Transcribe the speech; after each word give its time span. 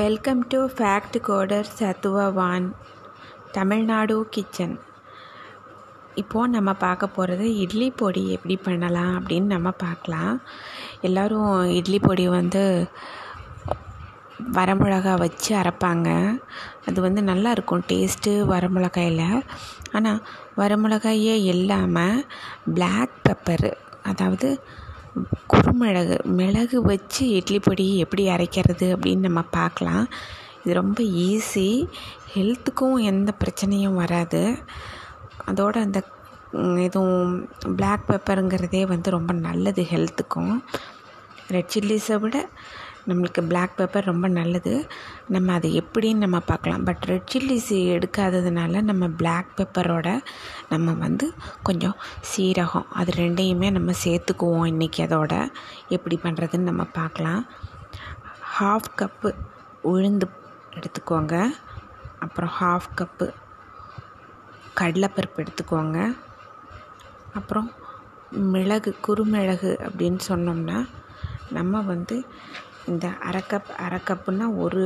Welcome 0.00 0.40
to 0.52 0.58
ஃபேக்ட் 0.76 1.16
coder 1.26 1.68
சத்துவ 1.78 2.22
வான் 2.36 2.64
Tamil Nadu 3.56 4.14
kitchen 4.34 4.74
இப்போது 6.14 6.52
நம்ம 6.54 6.70
பார்க்க 6.84 7.06
போகிறது 7.06 7.44
இட்லி 7.64 7.88
பொடி 8.00 8.22
எப்படி 8.36 8.56
பண்ணலாம் 8.56 9.12
அப்படின்னு 9.18 9.54
நம்ம 9.54 9.70
பார்க்கலாம். 9.84 10.32
எல்லோரும் 11.08 11.52
இட்லி 11.78 11.98
பொடி 11.98 12.24
வந்து 12.28 12.62
வரமிளகா 14.56 15.14
வச்சு 15.24 15.52
அரைப்பாங்க. 15.60 16.08
அது 16.88 17.00
வந்து 17.06 17.22
நல்லா 17.30 17.52
இருக்கும் 17.56 17.86
டேஸ்ட்டு 17.92 18.32
வரமிளகாயில். 18.52 19.26
ஆனால் 19.92 20.22
வரமிளகாயே 20.62 21.36
இல்லாமல் 21.52 22.24
பிளாக் 22.78 23.14
பெப்பரு 23.28 23.72
அதாவது 24.12 24.48
குறுமிளகு 25.52 26.16
மிளகு 26.38 26.82
வச்சு 26.82 27.24
இட்லி 27.28 27.58
பொடி 27.58 27.86
எப்படி 28.04 28.24
அரைக்கிறது 28.28 28.86
அப்படின்னு 28.94 29.26
நம்ம 29.28 29.42
பார்க்கலாம். 29.58 30.04
இது 30.64 30.74
ரொம்ப 30.74 31.02
ஈஸி 31.02 31.68
ஹெல்த்துக்கும் 32.34 32.96
எந்த 33.10 33.30
பிரச்சனையும் 33.42 34.00
வராது. 34.02 34.42
அதோட 35.50 35.76
அந்த 35.86 36.02
இதுவும் 36.86 37.48
பிளாக் 37.76 38.08
பெப்பருங்கிறதே 38.08 38.82
வந்து 38.92 39.10
ரொம்ப 39.10 39.32
நல்லது 39.46 39.82
ஹெல்த்துக்கும் 39.90 40.52
ரெட் 41.54 41.72
சில்லிஸை 41.74 42.16
விட 42.18 42.36
நம்மளுக்கு 43.06 43.46
பிளாக் 43.46 43.78
பெப்பர் 43.78 44.04
ரொம்ப 44.04 44.28
நல்லது. 44.28 44.86
நம்ம 45.28 45.52
அதை 45.52 45.82
எப்படின்னு 45.82 46.14
நம்ம 46.14 46.40
பார்க்கலாம். 46.40 46.84
பட் 46.84 47.04
ரெட் 47.04 47.30
சில்லிஸ் 47.32 47.70
எடுக்காததுனால 47.70 48.82
நம்ம 48.82 49.08
பிளாக் 49.08 49.46
பெப்பரோட 49.56 50.20
நம்ம 50.68 50.92
வந்து 50.92 51.34
கொஞ்சம் 51.62 51.96
சீரகம் 52.36 52.86
அது 52.92 53.12
ரெண்டையுமே 53.16 53.70
நம்ம 53.70 53.92
சேர்த்துக்குவோம் 54.04 54.70
இன்றைக்கி 54.72 54.96
அதோட. 54.96 55.52
எப்படி 55.88 56.18
பண்ணுறதுன்னு 56.22 56.68
நம்ம 56.70 56.84
பார்க்கலாம். 56.84 57.46
ஹாஃப் 58.60 58.90
கப்பு 58.96 59.34
உளுந்து 59.84 60.28
எடுத்துக்கோங்க. 60.70 61.50
அப்புறம் 62.18 62.50
ஹாஃப் 62.60 62.90
கப்பு 62.96 63.32
கடலைப்பருப்பு 64.80 65.46
எடுத்துக்கோங்க. 65.46 66.16
அப்புறம் 67.34 67.72
மிளகு 68.30 68.96
குறுமிளகு 69.06 69.70
அப்படின்னு 69.88 70.18
சொன்னோம்னா 70.28 70.88
நம்ம 71.50 71.80
வந்து 71.80 72.26
இந்த 72.88 73.06
அரை 73.20 73.42
கப் 73.48 73.70
அரை 73.76 73.98
கப்புன்னா 74.08 74.46
ஒரு 74.56 74.82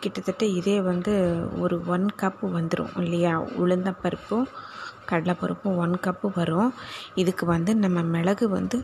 கிட்டத்தட்ட 0.00 0.44
இதே 0.58 0.80
வந்து 0.80 1.12
ஒரு 1.58 1.76
ஒன் 1.86 2.06
கப்பு 2.22 2.46
வந்துடும் 2.56 2.92
இல்லையா? 2.96 3.32
உளுந்தப்பருப்பும் 3.62 4.46
கடலைப்பருப்பும் 5.10 5.76
ஒன் 5.76 5.94
கப்பு 6.06 6.28
வரும். 6.34 6.70
இதுக்கு 7.14 7.46
வந்து 7.46 7.76
நம்ம 7.76 7.98
மிளகு 8.14 8.48
வந்து 8.48 8.78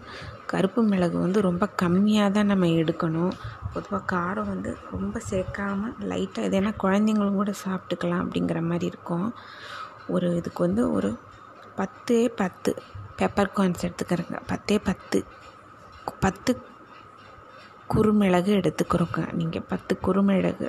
கருப்பு 0.46 0.82
மிளகு 0.82 1.16
வந்து 1.18 1.40
ரொம்ப 1.40 1.64
கம்மியாக 1.82 2.30
தான் 2.30 2.46
நம்ம 2.46 2.66
எடுக்கணும். 2.80 3.34
பொதுவாக 3.74 4.04
காரம் 4.14 4.50
வந்து 4.52 4.76
ரொம்ப 4.90 5.20
சேர்க்காமல் 5.30 5.94
லைட்டாக 6.12 6.48
இது 6.48 6.60
ஏன்னா 6.60 6.72
குழந்தைங்களும் 6.84 7.40
கூட 7.42 7.52
சாப்பிட்டுக்கலாம் 7.64 8.24
அப்படிங்கிற 8.24 8.62
மாதிரி 8.70 8.86
இருக்கும். 8.86 9.28
ஒரு 10.08 10.28
இதுக்கு 10.36 10.62
வந்து 10.62 10.84
ஒரு 10.92 11.10
பத்தே 11.76 12.28
பத்து 12.42 12.70
பெப்பர் 13.18 13.54
கார்ன்ஸ் 13.56 13.84
எடுத்துக்கிறேங்க. 13.86 14.38
பத்தே 14.46 14.78
பத்து 14.78 15.18
பத்து 16.20 16.52
குறுமிளகு 17.94 18.52
எடுத்துக்கிறோங்க. 18.60 19.32
நீங்கள் 19.32 19.66
பத்து 19.68 19.98
குறுமிளகு. 20.02 20.68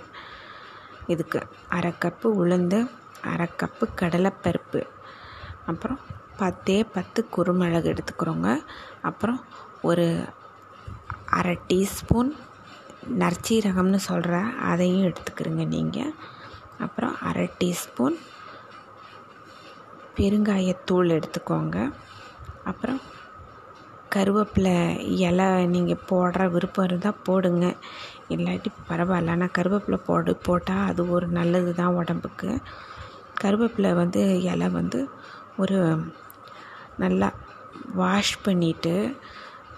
இதுக்கு 1.08 1.40
அரை 1.70 1.94
கப்பு 2.04 2.28
உளுந்து 2.42 2.80
அரை 3.32 3.48
கப்பு 3.62 3.86
கடலைப்பருப்பு. 4.02 4.82
அப்புறம் 5.66 6.00
பத்தே 6.38 6.84
பத்து 6.84 7.28
குறுமிளகு 7.38 7.92
எடுத்துக்கிறோங்க. 7.94 8.50
அப்புறம் 9.02 9.40
ஒரு 9.82 10.08
அரை 11.30 11.60
டீஸ்பூன் 11.68 12.32
நற்சீரகம்னு 13.22 13.96
சொல்கிற 13.96 14.36
அதையும் 14.72 15.06
எடுத்துக்கிறோங்க 15.08 15.66
நீங்கள் 15.68 16.14
அப்புறம் 16.80 17.16
அரை 17.22 17.50
டீஸ்பூன் 17.60 18.16
பெருங்காயத்தூள் 20.16 21.10
எடுத்துக்கோங்க. 21.18 21.78
அப்புறம் 22.64 23.02
கருவேப்பிலை 24.16 24.76
இலை 25.28 25.48
நீங்கள் 25.76 26.04
போடுற 26.10 26.44
விருப்பம் 26.56 26.88
இருந்தால் 26.90 27.24
போடுங்க. 27.28 27.66
இல்லாட்டி 28.34 28.70
பரவாயில்ல 28.90 29.34
ஆனால் 29.36 29.56
கருவேப்பிலை 29.58 30.00
போடு 30.10 30.34
போட்டால் 30.48 30.86
அது 30.90 31.02
ஒரு 31.16 31.28
நல்லது 31.40 31.72
தான் 31.82 31.98
உடம்புக்கு. 32.02 32.52
கருவேப்பிலை 33.44 33.92
வந்து 34.02 34.22
இலை 34.52 34.70
வந்து 34.80 35.00
ஒரு 35.64 35.80
நல்லா 37.04 37.30
வாஷ் 38.02 38.36
பண்ணிவிட்டு 38.46 38.96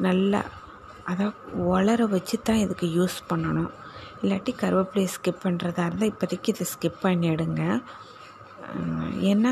நல்லா 0.05 0.41
அதை 1.11 1.25
உலர 1.71 2.01
வச்சு 2.13 2.37
தான் 2.47 2.63
இதுக்கு 2.63 2.87
யூஸ் 2.97 3.17
பண்ணணும். 3.31 3.71
இல்லாட்டி 4.21 4.51
கருவேப்பிலையை 4.61 5.09
ஸ்கிப் 5.15 5.43
பண்ணுறதா 5.45 5.83
இருந்தால் 5.87 6.11
இப்போதைக்கு 6.11 6.53
இதை 6.53 6.65
ஸ்கிப் 6.73 7.03
பண்ணிவிடுங்க 7.05 7.63
ஏன்னா 9.31 9.51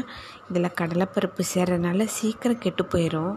இதில் 0.50 0.76
கடலைப்பருப்பு 0.80 1.44
சேர்றதுனால 1.54 2.08
சீக்கிரம் 2.18 2.64
கெட்டு 2.64 2.84
போயிடும் 2.94 3.36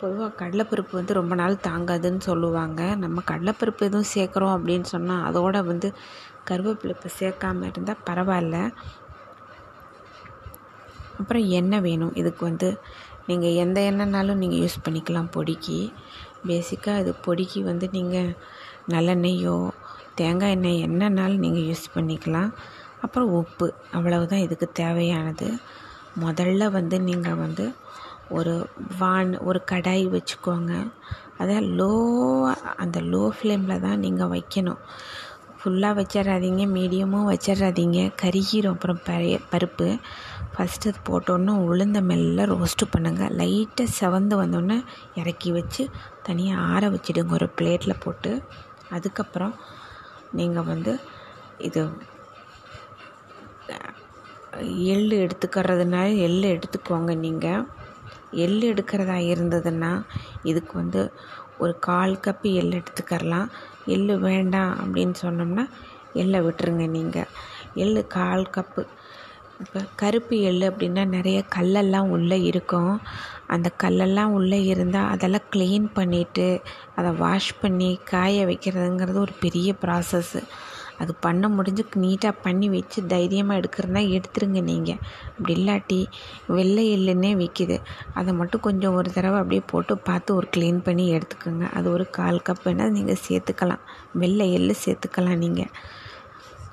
பொதுவாக 0.00 0.36
கடலைப்பருப்பு 0.40 0.94
வந்து 0.98 1.12
ரொம்ப 1.18 1.34
நாள் 1.40 1.54
தாங்காதுன்னு 1.68 2.22
சொல்லுவாங்க. 2.30 2.80
நம்ம 3.04 3.22
கடலைப்பருப்பு 3.30 3.86
எதுவும் 3.88 4.12
சேர்க்குறோம் 4.14 4.54
அப்படின்னு 4.56 4.88
சொன்னால் 4.94 5.24
அதோட 5.28 5.56
வந்து 5.70 5.88
கருவேப்பிலை 6.50 6.94
இப்போ 6.96 7.10
சேர்க்காமல் 7.20 7.70
இருந்தால் 7.70 8.04
பரவாயில்ல. 8.08 8.56
அப்புறம் 11.20 11.46
எண்ணெய் 11.58 11.84
வேணும். 11.88 12.14
இதுக்கு 12.20 12.42
வந்து 12.50 12.68
நீங்கள் 13.28 13.58
எந்த 13.64 13.78
எண்ணெய்னாலும் 13.90 14.40
நீங்கள் 14.42 14.62
யூஸ் 14.62 14.84
பண்ணிக்கலாம் 14.86 15.32
பொடிக்கு. 15.36 15.78
பேசிக்காக 16.48 17.02
இது 17.02 17.12
பொடிக்கு 17.26 17.60
வந்து 17.70 17.88
நீங்கள் 17.96 18.30
நல்லெண்ணெய்யோ 18.94 19.56
தேங்காய் 20.20 20.54
எண்ணெய் 20.56 20.82
என்னன்னாலும் 20.86 21.44
நீங்கள் 21.44 21.66
யூஸ் 21.68 21.86
பண்ணிக்கலாம். 21.96 22.50
அப்புறம் 23.04 23.30
உப்பு 23.40 23.66
அவ்வளவுதான் 23.96 24.44
இதுக்கு 24.46 24.66
தேவையானது. 24.80 25.48
முதல்ல 26.24 26.64
வந்து 26.78 26.96
நீங்கள் 27.08 27.40
வந்து 27.44 27.64
ஒரு 28.38 28.54
வான் 29.00 29.32
ஒரு 29.48 29.60
கடாய் 29.72 30.04
வச்சுக்கோங்க. 30.14 30.72
அதை 31.42 31.56
லோவாக 31.78 32.72
அந்த 32.82 32.98
லோ 33.12 33.22
ஃப்ளேமில் 33.36 33.82
தான் 33.86 34.02
நீங்கள் 34.04 34.32
வைக்கணும். 34.34 34.80
ஃபுல்லாக 35.58 35.98
வச்சிடாதீங்க 35.98 36.62
மீடியமும் 36.76 37.28
வச்சிடாதீங்க. 37.32 37.98
கருகிரும். 38.22 38.76
அப்புறம் 38.76 39.02
பழைய 39.08 39.36
பருப்பு. 39.52 39.88
ஃபஸ்ட்டு 40.54 40.90
அது 40.90 41.00
போட்டோன்னே 41.08 41.52
உளுந்த 41.68 41.98
மெல்ல 42.10 42.46
ரோஸ்ட்டு 42.52 42.90
பண்ணுங்கள் 42.94 43.34
லைட்டாக 43.40 43.94
செவந்து 43.98 44.34
வந்தோடனே 44.42 44.78
இறக்கி 45.20 45.50
வச்சு 45.58 45.84
தனியாக 46.28 46.66
ஆற 46.72 46.90
வச்சிடுங்க. 46.94 47.34
ஒரு 47.38 47.48
பிளேட்டில் 47.58 48.02
போட்டு. 48.04 48.32
அதுக்கப்புறம் 48.96 49.54
நீங்கள் 50.40 50.68
வந்து 50.72 50.94
இது 51.68 51.82
எள் 54.92 55.12
எடுத்துக்கிறதுனால 55.24 56.08
எள் 56.26 56.42
எடுத்துக்கோங்க 56.54 57.12
நீங்கள் 57.26 57.64
எள் 58.32 58.58
எடுக்கிறதா 58.72 59.16
இருந்ததுன்னா 59.32 60.02
இதுக்கு 60.42 60.74
வந்து 60.78 61.12
ஒரு 61.58 61.78
கால் 61.78 62.14
கப்பு 62.26 62.52
எள் 62.54 62.72
எடுத்துக்கரலாம். 62.72 63.48
எள் 63.86 64.18
வேண்டாம் 64.18 64.72
அப்படின்னு 64.78 65.14
சொன்னோம்னா 65.22 65.68
எள்ளை 66.12 66.40
விட்டுருங்க 66.40 66.86
நீங்கள் 66.88 67.30
எள் 67.74 68.06
கால் 68.06 68.44
கப்பு. 68.56 68.82
இப்போ 69.60 69.80
கருப்பு 69.96 70.36
எள் 70.40 70.60
அப்படின்னா 70.60 71.02
நிறைய 71.06 71.44
கல்லெல்லாம் 71.54 72.08
உள்ளே 72.08 72.42
இருக்கும். 72.42 73.00
அந்த 73.46 73.70
கல்லெல்லாம் 73.82 74.32
உள்ளே 74.38 74.64
இருந்தால் 74.64 75.10
அதெல்லாம் 75.10 75.48
க்ளீன் 75.56 75.88
பண்ணிவிட்டு 75.96 76.62
அதை 76.96 77.10
வாஷ் 77.12 77.60
பண்ணி 77.60 77.98
காய 78.04 78.46
வைக்கிறதுங்கிறது 78.46 79.18
ஒரு 79.18 79.34
பெரிய 79.40 79.74
ப்ராசஸ்ஸு 79.80 80.42
அது 81.02 81.12
பண்ண 81.24 81.48
முடிஞ்சு 81.56 81.84
நீட்டாக 82.04 82.34
பண்ணி 82.46 82.66
வச்சு 82.74 82.98
தைரியமாக 83.12 83.60
எடுக்கிறதா 83.60 84.02
எடுத்துருங்க 84.16 84.60
நீங்கள் 84.70 85.00
அப்படி 85.34 85.54
இல்லாட்டி 85.58 86.00
வெள்ளை 86.56 86.84
எள்ளுன்னே 86.96 87.32
விற்கிது 87.42 87.76
அதை 88.20 88.32
மட்டும் 88.40 88.64
கொஞ்சம் 88.66 88.96
ஒரு 88.98 89.10
தடவை 89.16 89.38
அப்படியே 89.42 89.62
போட்டு 89.72 89.96
பார்த்து 90.08 90.30
ஒரு 90.38 90.48
க்ளீன் 90.56 90.80
பண்ணி 90.88 91.06
எடுத்துக்கோங்க. 91.16 91.66
அது 91.78 91.86
ஒரு 91.96 92.06
கால் 92.18 92.44
கப் 92.48 92.64
வேணால் 92.66 92.94
நீங்கள் 92.96 93.22
சேர்த்துக்கலாம். 93.26 93.82
வெள்ளை 94.22 94.46
எள்ளு 94.58 94.76
சேர்த்துக்கலாம் 94.84 95.42
நீங்கள் 95.44 95.72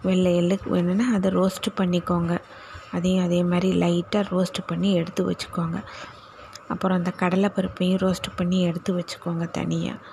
வெள்ளை 0.07 0.31
எள்ளு 0.41 0.57
வேணும்னா 0.73 1.07
அதை 1.17 1.29
ரோஸ்ட்டு 1.39 1.77
பண்ணிக்கோங்க. 1.79 2.33
அதையும் 2.97 3.25
அதே 3.25 3.39
மாதிரி 3.51 3.69
லைட்டாக 3.83 4.23
ரோஸ்ட்டு 4.33 4.67
பண்ணி 4.69 4.91
எடுத்து 4.99 5.21
வச்சுக்கோங்க. 5.31 5.79
அப்புறம் 6.73 6.97
அந்த 6.99 7.11
கடலை 7.21 7.49
பருப்பையும் 7.55 8.01
ரோஸ்ட்டு 8.03 8.37
பண்ணி 8.39 8.57
எடுத்து 8.69 8.91
வச்சுக்கோங்க 8.99 9.45
தனியாக 9.59 10.05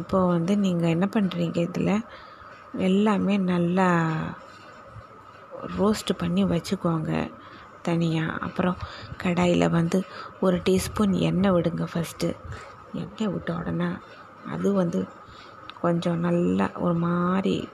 இப்போது 0.00 0.30
வந்து 0.34 0.52
நீங்கள் 0.64 0.92
என்ன 0.96 1.06
பண்ணுறீங்க 1.14 1.58
இதில்? 1.68 1.94
எல்லாமே 2.74 3.38
நல்லா 3.38 3.88
ரோஸ்ட்டு 5.78 6.18
பண்ணி 6.18 6.44
வச்சுக்கோங்க 6.44 7.30
தனியாக 7.82 8.38
அப்புறம் 8.38 8.76
கடாயில் 9.22 9.70
வந்து 9.70 10.02
ஒரு 10.40 10.56
டீஸ்பூன் 10.56 11.12
எண்ணெய் 11.20 11.50
விடுங்க 11.50 11.84
ஃபஸ்ட்டு 11.84 12.28
எண்ணெய் 12.92 13.26
விட்ட 13.26 13.54
உடனே 13.54 13.88
அது 14.46 14.72
வந்து 14.72 15.06
கொஞ்சம் 15.80 16.18
நல்லா 16.18 16.70
ஒரு 16.76 16.94
மாதிரி 16.94 17.68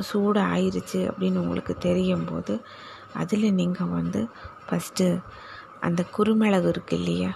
சூடு 0.00 0.40
ஆயிடுச்சு 0.40 1.08
அப்படின்னு 1.08 1.38
உங்களுக்கு 1.38 1.78
தெரியும் 1.78 2.24
போது 2.24 2.60
அதில் 3.14 3.54
நீங்கள் 3.54 3.86
வந்து 3.88 4.28
ஃபஸ்ட்டு 4.68 5.06
அந்த 5.80 6.04
குருமிளகு 6.16 6.68
இருக்குது 6.68 6.98
இல்லையா? 6.98 7.30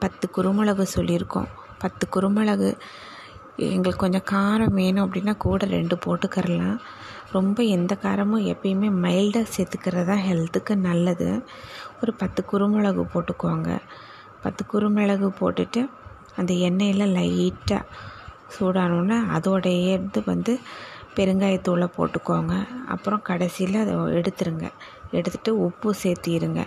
பத்து 0.00 0.28
குருமிளகு 0.36 0.86
சொல்லியிருக்கோம். 0.94 1.48
பத்து 1.78 2.08
குருமிளகு 2.08 2.76
எங்களுக்கு 3.58 4.02
கொஞ்சம் 4.04 4.28
காரம் 4.32 4.74
வேணும் 4.80 5.04
அப்படின்னா 5.04 5.34
கூட 5.36 5.64
ரெண்டு 5.76 5.96
போட்டுக்கரலாம் 6.04 6.78
ரொம்ப 7.32 7.62
எந்த 7.76 7.92
காரமும் 8.02 8.44
எப்பயுமே 8.52 8.88
மைல்டாக 9.04 9.52
சேர்த்துக்கிறது 9.54 10.08
தான் 10.10 10.24
ஹெல்த்துக்கு 10.28 10.74
நல்லது. 10.88 11.28
ஒரு 12.02 12.12
பத்து 12.14 12.40
குருமிளகு 12.50 13.04
போட்டுக்கோங்க. 13.14 13.70
பத்து 14.42 14.64
குருமிளகு 14.72 15.28
போட்டுட்டு 15.40 15.80
அந்த 16.36 16.52
எண்ணெயில் 16.68 17.12
லைட்டாக 17.16 17.82
சூடானோன்னே 18.56 19.18
அதோடைய 19.36 19.94
இது 20.08 20.22
வந்து 20.26 20.52
பெருங்காயத்தூளை 21.16 21.88
போட்டுக்கோங்க. 21.96 22.54
அப்புறம் 22.94 23.22
கடைசியில் 23.22 23.82
அதை 23.84 23.94
எடுத்துருங்க. 24.20 24.66
எடுத்துட்டு 25.10 25.50
உப்பு 25.66 25.94
சேர்த்திடுங்க 26.02 26.62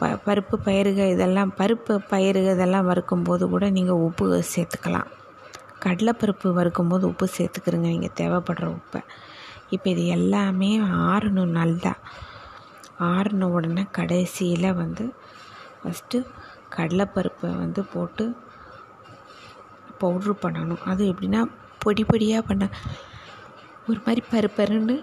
ப 0.00 0.08
பருப்பு 0.26 0.56
பயிறுக 0.66 1.00
இதெல்லாம் 1.12 1.52
பருப்பு 1.60 1.94
பயிறுக 2.10 2.48
இதெல்லாம் 2.56 2.88
வறுக்கும்போது 2.90 3.44
கூட 3.48 3.70
நீங்கள் 3.70 4.02
உப்பு 4.08 4.26
சேர்த்துக்கலாம். 4.54 5.08
கடலைப்பருப்பு 5.84 6.48
வறுக்கும்போது 6.58 7.04
உப்பு 7.12 7.26
சேர்த்துக்கிறங்க. 7.36 7.88
நீங்கள் 7.94 8.16
தேவைப்படுற 8.20 8.66
உப்பை. 8.78 9.00
இப்போ 9.74 9.86
இது 9.94 10.04
எல்லாமே 10.16 10.70
ஆறணும் 11.10 11.56
நல்லா. 11.60 11.92
ஆறின 13.12 13.48
உடனே 13.56 13.84
கடைசியில் 13.98 14.76
வந்து 14.82 15.04
ஃபஸ்ட்டு 15.80 16.18
கடலைப்பருப்பை 16.76 17.50
வந்து 17.62 17.82
போட்டு 17.94 18.24
பவுட்ரு 20.00 20.34
பண்ணணும். 20.44 20.82
அது 20.90 21.02
எப்படின்னா 21.12 21.42
பொடி 21.84 22.02
பொடியாக 22.10 22.48
பண்ண 22.48 22.64
ஒரு 23.90 24.00
மாதிரி 24.06 24.22
பருப்பருன்னு 24.32 24.96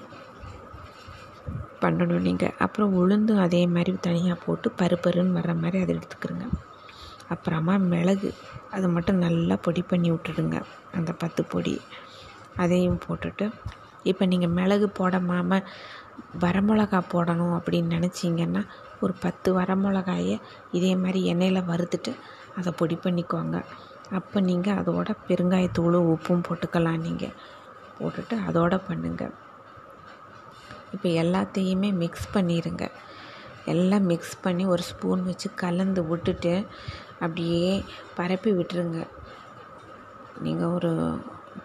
பண்ணணும் 1.84 2.26
நீங்கள் 2.28 2.56
அப்புறம் 2.66 2.94
உளுந்தும் 3.00 3.42
அதே 3.46 3.62
மாதிரி 3.76 3.92
தனியாக 4.08 4.44
போட்டு 4.46 4.68
பருப்பருன்னு 4.82 5.38
வர்ற 5.38 5.54
மாதிரி 5.62 5.78
அதை 5.84 5.92
எடுத்துக்கிறங்க. 5.98 6.46
அப்புறமா 7.34 7.74
மிளகு. 7.92 8.30
அதை 8.76 8.88
மட்டும் 8.96 9.22
நல்லா 9.26 9.56
பொடி 9.66 9.82
பண்ணி 9.92 10.10
விட்டுடுங்க 10.12 10.58
அந்த 10.98 11.12
பத்து 11.22 11.42
பொடி. 11.54 11.76
அதையும் 12.64 13.02
போட்டுட்டு 13.06 13.46
இப்போ 14.12 14.24
நீங்கள் 14.32 14.56
மிளகு 14.58 14.88
போடாமல் 15.00 15.68
வரமிளகா 16.44 17.00
போடணும் 17.14 17.56
அப்படின்னு 17.58 17.96
நினச்சிங்கன்னா 17.98 18.62
ஒரு 19.04 19.14
பத்து 19.24 19.50
வரமிளகாயை 19.58 20.36
இதே 20.78 20.92
மாதிரி 21.04 21.22
எண்ணெயில் 21.32 21.68
வறுத்துட்டு 21.72 22.12
அதை 22.60 22.72
பொடி 22.82 22.96
பண்ணிக்கோங்க. 23.06 23.58
அப்போ 24.18 24.38
நீங்கள் 24.50 24.78
அதோட 24.82 25.10
பெருங்காயத்தூளும் 25.28 26.10
உப்பும் 26.14 26.46
போட்டுக்கலாம் 26.48 27.04
நீங்கள் 27.08 27.36
போட்டுட்டு 27.98 28.36
அதோட 28.48 28.76
பண்ணுங்கள் 28.90 29.34
இப்போ 30.96 31.08
எல்லாத்தையுமே 31.24 31.90
மிக்ஸ் 32.02 32.34
பண்ணிடுங்க 32.36 32.86
எல்லாம் 33.74 34.08
மிக்ஸ் 34.12 34.36
பண்ணி 34.42 34.64
ஒரு 34.74 34.84
ஸ்பூன் 34.90 35.24
வச்சு 35.30 35.48
கலந்து 35.64 36.02
விட்டுட்டு 36.08 36.54
அப்படியே 37.20 37.70
பரப்பி 38.18 38.52
விட்டுருங்க. 38.52 39.00
நீங்கள் 40.46 40.74
ஒரு 40.78 40.92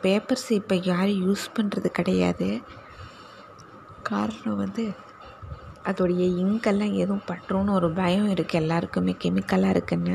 பேப்பர்ஸ் 0.03 0.49
இப்போ 0.59 0.75
யாரும் 0.91 1.23
யூஸ் 1.27 1.47
பண்ணுறது 1.57 1.89
கிடையாது. 1.99 2.49
காரணம் 4.11 4.61
வந்து 4.65 4.85
அதோடைய 5.91 6.25
இங்கெல்லாம் 6.43 6.95
எதுவும் 7.03 7.27
பட்டுருன்னு 7.31 7.77
ஒரு 7.79 7.89
பயம் 8.01 8.31
இருக்குது 8.35 8.61
எல்லாருக்குமே 8.63 9.13
கெமிக்கலாக 9.23 9.75
இருக்குன்னு. 9.75 10.15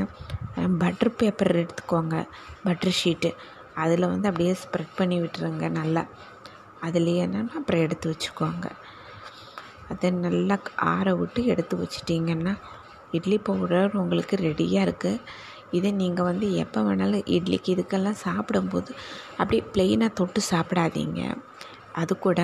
பட்டர் 0.82 1.16
பேப்பர் 1.20 1.52
எடுத்துக்கோங்க. 1.62 2.16
பட்டர் 2.64 2.98
ஷீட்டு 3.00 3.30
அதில் 3.82 4.10
வந்து 4.12 4.28
அப்படியே 4.28 4.52
ஸ்ப்ரெட் 4.62 4.94
பண்ணி 4.96 5.16
விட்டுருங்க 5.20 5.68
நல்லா. 5.80 6.02
அதுலேயே 6.86 7.20
என்னென்னா 7.26 7.56
அப்புறம் 7.60 7.84
எடுத்து 7.86 8.06
வச்சுக்கோங்க. 8.12 8.66
அதை 9.92 10.08
நல்லா 10.26 10.56
ஆற 10.92 11.14
விட்டு 11.20 11.40
எடுத்து 11.52 11.74
வச்சிட்டிங்கன்னா 11.82 12.54
இட்லி 13.16 13.38
பவுடர் 13.48 13.98
உங்களுக்கு 14.02 14.36
ரெடியாக 14.46 14.86
இருக்குது 14.86 15.20
இதை 15.76 15.90
நீங்கள் 16.00 16.28
வந்து 16.30 16.46
எப்போ 16.62 16.80
வேணாலும் 16.86 17.26
இட்லிக்கு 17.36 17.70
இதுக்கெல்லாம் 17.74 18.22
சாப்பிடும்போது 18.26 18.90
அப்படியே 19.38 19.62
ப்ளெயினாக 19.72 20.16
தொட்டு 20.18 20.40
சாப்பிடாதீங்க. 20.52 21.20
அது 22.00 22.12
கூட 22.26 22.40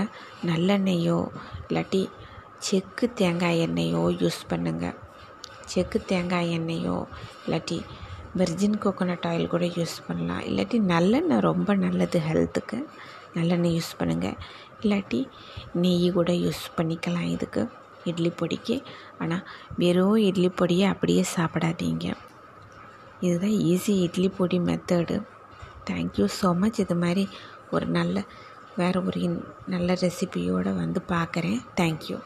நல்லெண்ணெயோ 0.51 1.19
இல்லாட்டி 1.67 2.03
செக்கு 2.69 3.07
தேங்காய் 3.21 3.63
எண்ணெயோ 3.67 4.03
யூஸ் 4.23 4.41
பண்ணுங்கள் 4.53 4.99
செக்கு 5.73 5.99
தேங்காய் 6.13 6.53
எண்ணெயோ 6.59 6.97
இல்லாட்டி 7.45 7.79
வெர்ஜின் 8.41 8.79
கோகோனட் 8.83 9.27
ஆயில் 9.31 9.53
கூட 9.55 9.65
யூஸ் 9.79 9.97
பண்ணலாம். 10.07 10.43
இல்லாட்டி 10.49 10.79
நல்லெண்ணெய் 10.93 11.47
ரொம்ப 11.49 11.75
நல்லது 11.85 12.19
ஹெல்த்துக்கு 12.29 12.79
நல்லெண்ணெய் 13.37 13.77
யூஸ் 13.79 13.93
பண்ணுங்கள் 14.01 14.39
இல்லாட்டி 14.83 15.21
நெய் 15.83 16.09
கூட 16.19 16.33
யூஸ் 16.45 16.63
பண்ணிக்கலாம் 16.79 17.31
இதுக்கு. 17.37 17.63
இட்லி 18.11 18.31
பொடிக்கு. 18.41 18.77
ஆனால் 19.23 19.45
வெறும் 19.81 20.17
இட்லி 20.29 20.49
பொடியை 20.61 20.87
அப்படியே 20.93 21.25
சாப்பிடாதீங்க. 21.37 22.07
இதுதான் 23.27 23.59
ஈஸி 23.73 23.95
இட்லி 24.07 24.29
பொடி 24.39 24.59
மெத்தடு 24.69 25.17
தேங்க்யூ 25.91 26.27
ஸோ 26.39 26.49
மச் 26.63 26.81
இது 26.85 26.95
மாதிரி 27.05 27.25
ஒரு 27.75 27.87
நல்ல 27.99 28.17
வேறு 28.81 28.99
ஒரு 29.09 29.21
நல்ல 29.75 29.95
ரெசிபியோடு 30.03 30.71
வந்து 30.83 31.01
பார்க்குறேன் 31.15 31.61
தேங்க்யூ 31.81 32.19